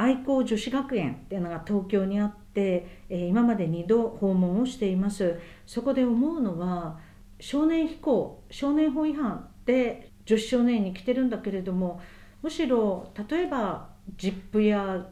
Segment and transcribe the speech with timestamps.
[0.00, 6.98] 愛好女子学園っていうのが東京にあって、え今まで2度訪問をしていますそこで思うのは
[7.38, 12.00] 少年非行少年法違反で女子少年に来てるんだけれども
[12.42, 15.06] むしろ例えばジップや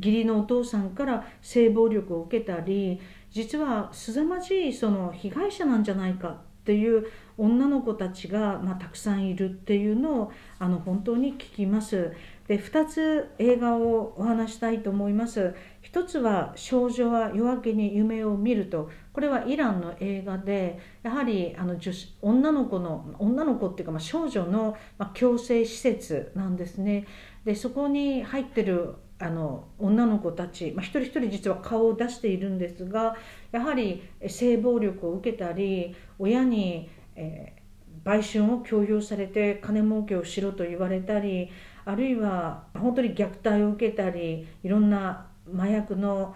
[0.00, 6.28] 義理のお父さんから性暴力を受けたり実は凄まじいその被害者なんじゃないか
[6.62, 7.06] っていう
[7.36, 12.12] 女の子たちが、まあ、たくさんいるっていうのをあの本当に聞きます。
[12.48, 15.54] で2つ映画をお話したいと思います。
[15.80, 27.06] 一つは「少女は夜明けに夢を見ると」これはイランの映画でやはりあの女子女の子の女の子っていうか、まあ、少女の、まあ、強制施設なんですね。
[27.44, 33.16] でそこに入ってるあの女の子たち、まあ、一人一人実は顔を出しているんですが
[33.52, 41.50] やはり性暴力を受けたり親に、えー、売春を強要されて金儲けをしろと言われたり
[41.84, 46.34] あるいは本当に虐待を受けたりいろんな麻薬の、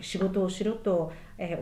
[0.00, 1.12] 仕事をしろと、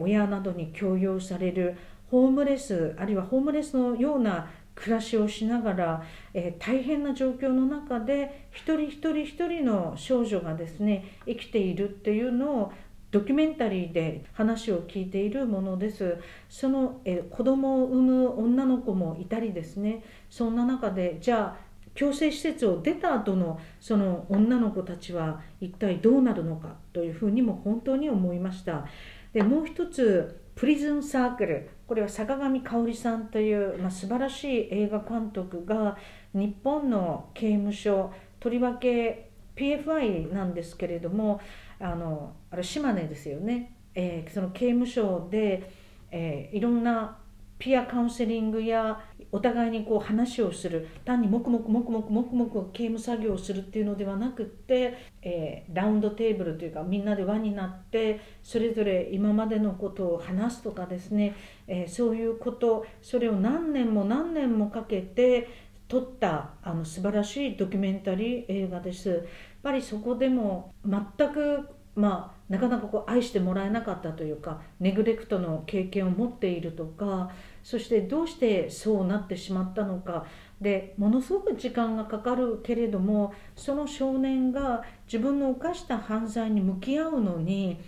[0.00, 1.76] 親などに強要される
[2.10, 6.02] ホームレスあるいはホームレスのような暮らしをしながら、
[6.34, 12.72] え、大変な状況の中で一人一人一人の少女がですね生きているっていうのを
[13.10, 16.18] ドキュメンタリーで話を聞いているものです。
[16.48, 20.02] その、え、子供を産む女の子もいたりですね。
[20.28, 21.63] そんな中でじゃあ
[21.94, 28.84] 強制施設を出た後のその女の子たちは一体どうなるのかというふうにも本当に思いました。
[29.32, 35.96] でもう一つプリズンサークルこれは坂上香織さんという、まあ、素晴らしい映画監督が
[36.32, 41.40] 日本の刑務所とりわけ PFI なんですけれども
[41.80, 45.70] あのあれ島根ですよね、えー、その刑務所で、
[46.10, 47.18] えー、いろんな
[47.64, 49.00] ピアカウンセリングや
[49.32, 61.34] お互いにこう話をする単に黙々黙々黙々刑務作業をするっていうのではなくって、えー、ラウンドテーブルというかみんなで輪になってそれぞれ今までのことを話すとかですね、
[61.66, 65.48] えー、そういうことそれを何年も何年もかけて
[65.89, 69.08] 撮ったあの素晴らしいドキュメンタリー映画です。
[69.08, 69.20] やっ
[69.62, 71.00] ぱりそこでも全
[71.33, 71.66] く
[71.96, 77.30] まあ、なかなかこう愛してもらえなかったというかネグレクトの経験を持っているとか
[77.62, 80.27] そしてどうしてそうなってしまったのか。
[80.60, 87.80] でものすごく時間がかかるけれどもその少年が自分の犯した犯罪に向き合うのに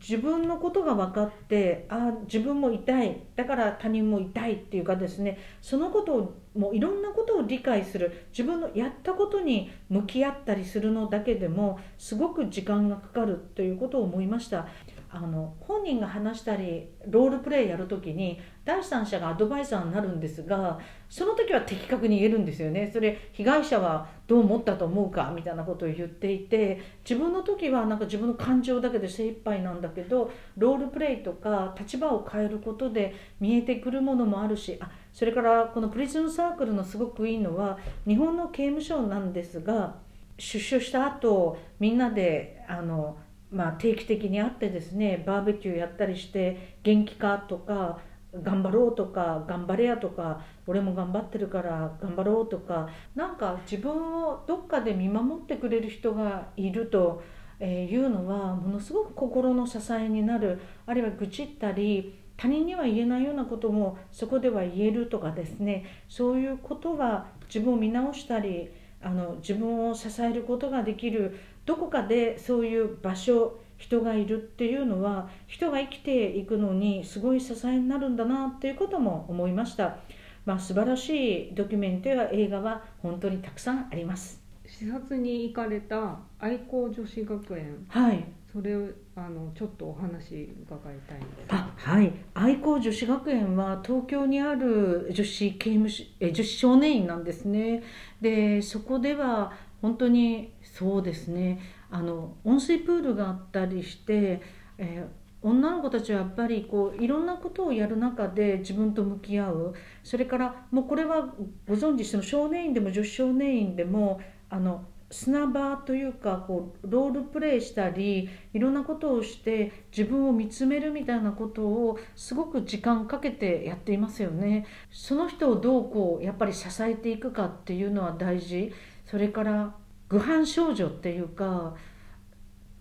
[0.00, 14.66] 自分のことが分かってあ自分も痛いだから他人も痛いっていうかですねそのことをもういろんなことを理解する自分のやったことに向き合ったりするのだけでもすごく時間がかかるということを思いました。
[15.14, 22.90] あの本人が話したりロールプレイやるときに第三者がアドバイザーになるんですがその時は的確に言えるんですよね。
[22.92, 39.94] それ被害者はどう思ったと思うかみたいなことを言っていて自分の時はなんか自分の感情だけで精一杯なんだけどロールプレイとか立場を変えることで見えてくるものもあるしあそれからこのプリズンサークルのすごくいいのは日本の刑務所なんですが
[40.38, 43.16] 出所した後みんなであの
[43.54, 48.00] まあ、定期的に会ってですねバーベキューやったりして元気かとか
[48.42, 53.92] 頑張ろうとか頑張れやとか俺も頑張ってるから頑張ろうとかなんか自分
[54.24, 57.22] をどっかで見守ってくれる人がいると
[57.60, 60.60] いうのはものすごく心の支えになる。
[60.86, 65.84] あるいは愚痴ったり他人には言えないようなこともそこでは言えるとかですね。
[66.08, 79.98] そういうことが自分を見直したりあの自分を支えることができるどこかでそういう場所人がいるっていうのは人が生きていくのにすごい支えになるんだなっていうことも思いました、
[80.46, 84.44] まあ、素晴らしいドキュメントや映画は本当にたくさんあります。
[84.66, 87.84] 視察に行かれた愛好女子学園。
[87.88, 88.24] はい。
[88.50, 91.48] それをあのちょっとお話伺いたいんです。
[91.48, 92.12] あはい。
[92.34, 97.82] 愛好女子学園は東京にある女子刑務所え女子少年院なんですね。
[98.20, 99.52] でそこでは
[99.84, 101.60] 本当にそうですね。
[101.90, 104.40] あの温水プールがあったりして、
[104.78, 109.74] えー、女の子たちはやっぱりこういろんなことをやる中で自分と向き合う。
[110.02, 111.34] それからもうこれは
[111.68, 124.64] ご存知その少年院でも女子少年院でもあの砂場というかこうロールプレイしたりいろんなことをして自分を見つめるみたいなことをすごく時間かけてやっていますよね。
[124.90, 128.72] その人をどうこうやっぱり支えていくかっていうのは大事。
[129.06, 129.74] それから
[130.08, 131.74] 愚犯少女っていうか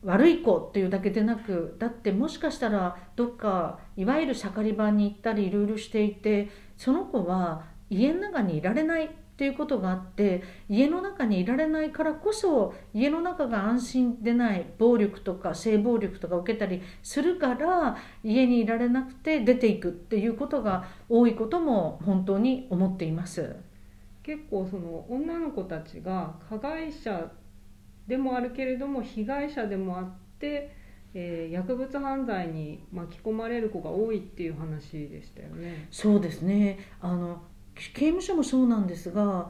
[0.03, 23.55] 悪い子っていうだけでなくだってもしかしたらどっかいわゆる盛り場に行ったりいろいろしていてその子は家の中にいられないっていうことがあって家の中にいられないからこそ家の中が安心でない暴力とか性暴力とか受けたりするから家にいられなくて出ていくっていうことが多いことも本当に思っています。
[24.23, 27.31] 結構その女の子たちが加害者
[28.07, 30.05] でもあるけれども被害者でもあっ
[30.39, 30.83] て
[31.15, 35.87] えー、薬物犯罪に巻き込まれる子が多いっていう話でしたよね。
[35.91, 37.43] そうですねあの
[37.75, 39.49] 刑務所もそうなんですが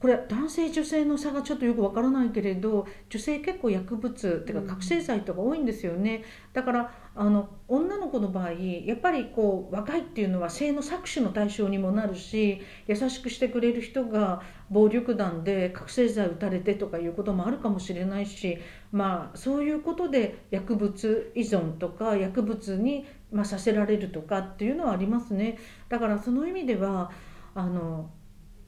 [0.00, 6.22] これ男性女性の差がちょっとよくわからないけれど女性結構薬物っていうか覚醒剤とか多いんですよね、
[6.52, 18.58] だからあの女の子の場合やっぱりこう若いっていうのは性の搾取の対象にもなるし優しくしてくれる人が暴力団で覚醒剤打たれてとかいうこともあるかもしれないし
[18.92, 25.58] まあそういうことで薬物依存とか薬物に、まあ、させられるとかっていうのはありますね。
[25.88, 27.10] だからその意味では
[27.56, 28.10] あの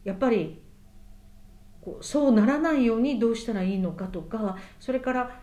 [0.03, 0.61] やっぱり
[1.81, 5.41] こうそうならないようにどうしたらいいのかとかそれから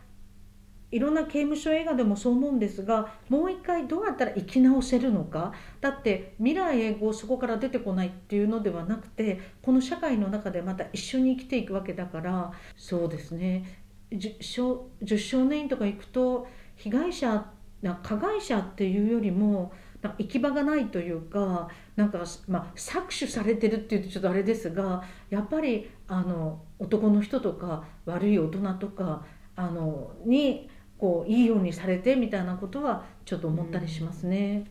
[0.89, 5.51] いろんな刑務所映画でもそう思うんですがもう一回どうやったら生き直せるのか。
[5.81, 12.51] だって未来永劫そこから出てこないっていうのではなくてこの社会の中でまた一緒に生きていくわけだから。
[12.77, 13.83] そうですね。
[14.11, 16.47] 10少年院とか行くと
[16.77, 17.51] 被害者
[18.01, 19.73] 加害者っていうよりも
[20.17, 29.25] 行き場がないというかなんか、まあ、搾取されてるっていうとちょっとあれですがやっぱりあの男の人とか悪い大人とか
[29.55, 34.65] あのにこういいようにされてみたいなことはちょっと思ったりしますね。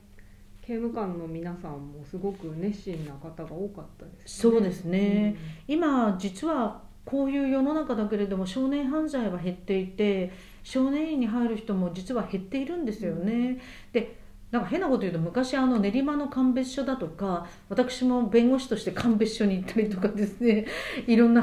[0.66, 5.36] 刑務官の皆さんもすごく熱心な方が多かったです、ね、そうですね、
[5.68, 10.32] うん、今実はこういう世の中だけれども少年犯罪は減っていて
[10.64, 13.32] 少年院に入る人も実は減っているんですよね。
[13.32, 13.60] うん、
[13.92, 14.16] で
[14.52, 20.66] なんか変なこと言うと昔あの練馬の鑑別所だとか私も弁護士として鑑別所に行ったりとかですね。
[21.08, 21.42] いろんな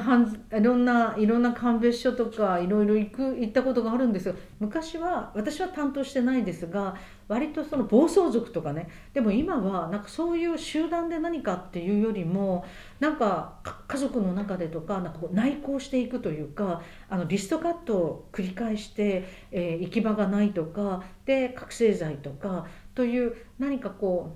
[0.51, 6.95] いろんないろんな鑑別所とかいろいろ行く行ったことがあるんですが昔は私は担当してないですが
[7.27, 8.87] 割とその暴走族とかね。
[9.13, 12.63] でも今はなんかそういう集団で何かっていうよりも
[13.01, 24.35] なんか家族の中でとかなんかこう内向していくというかあのリストカットを繰り返して、えー、行き場がないとかで覚醒剤とかという何かこ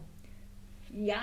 [0.93, 1.17] ういや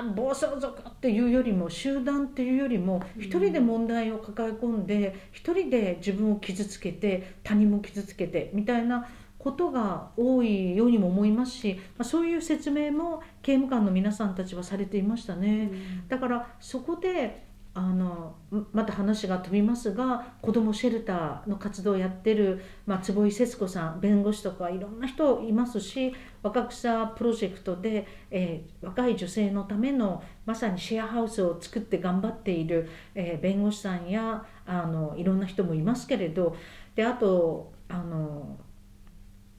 [0.00, 15.72] ー暴走族っていうよりも集団っていうよりも一人で問題を抱え込んで一人で自分を傷つけて他人も傷つけてみたいなことが多いようにも思いますし、まあ、そういう説明も刑務官の皆さんたちはされていましたね。
[16.08, 18.36] だからそこであの
[18.72, 36.54] また話が飛びますが子どもシェルターの活動をやってる、まあ、坪井節子さん弁護士とかいろんな人いますし若草プロジェクトで、えー、若い女性のためのまさにシェアハウスを作って頑張っている、えー、弁護士さんやあのいろんな人もいますけれど
[36.94, 38.58] であとあの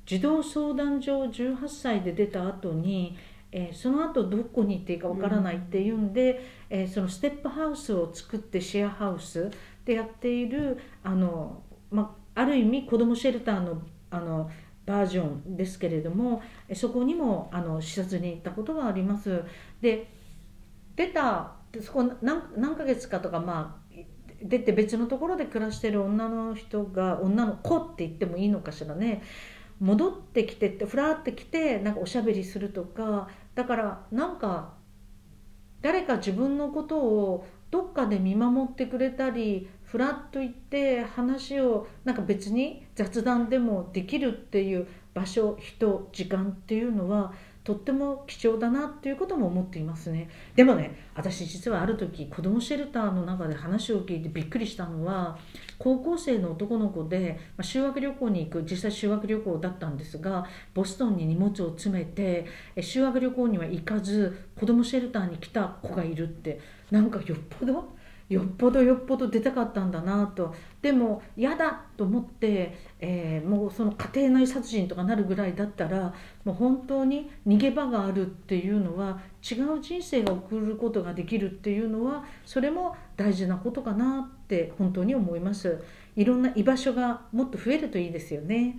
[0.06, 3.18] 児童相談所18歳で出た後に
[3.56, 6.42] えー、その後どこに行っていいかわからないっていうんで、
[6.72, 9.52] うん、えー、そのステップハウスを作ってシェアハウス
[9.86, 11.62] でやっているあの、
[11.92, 14.50] まある意味子どもシェルターのあの
[14.86, 16.42] バージョンですけれども
[16.74, 19.44] そこにもあの視察に行ったことがあります。
[19.80, 20.10] で
[20.96, 23.96] 出たそこ何何ヶ月かとかまあ
[24.42, 29.24] 出て別のところで暮らしてる女の人が女の子って言ってもいいのかしらね
[29.80, 34.74] 戻ってきてってふらってきてなんかおしゃべりするとかだからなんか
[35.82, 47.34] 誰か自分のことをどっかで見守ってくれたりふらっと行って話をなんか別に雑談でもできるっていう場所人時間っていうのは
[47.64, 50.30] とっても貴重だなっていうことも思っていますね。
[50.56, 55.38] でもね私実はある時子どもシェルターの中で話を聞いてびっくりしたのは
[55.78, 62.46] 高校生の男の子で、まあ、修学旅行に行く実際修学旅行だったんですがボストンに荷物を詰めて
[62.82, 66.60] 修学旅行には行かず子どもシェルターに来た子がいるって
[66.92, 67.94] なんかよっぽど
[68.34, 70.54] よっぽどよっぽど出たかったんだなと。
[70.82, 76.14] でも嫌だと思って、えー、もうその家庭内殺人とかなるぐらいだったら
[76.44, 85.82] もう本当に逃げ場があるっていうのは違う人生が送ることができるっていうのはそれも大事なことかなって本当に思います。
[86.16, 88.78] いろんな居場所がもっと増えるといいですよね。